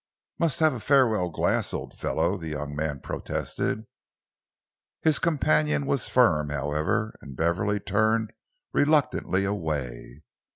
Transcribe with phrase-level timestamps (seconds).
[0.39, 3.85] "Must have a farewell glass, old fellow," the young man protested.
[5.03, 8.33] His companion was firm, however, and Beverley turned
[8.73, 10.23] reluctantly away.